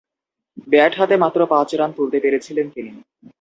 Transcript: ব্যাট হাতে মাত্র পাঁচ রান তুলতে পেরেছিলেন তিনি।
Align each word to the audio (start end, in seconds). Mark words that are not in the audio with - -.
ব্যাট 0.67 0.93
হাতে 0.99 1.15
মাত্র 1.17 1.39
পাঁচ 1.45 1.69
রান 1.75 1.91
তুলতে 1.97 2.17
পেরেছিলেন 2.19 2.67
তিনি। 2.69 2.91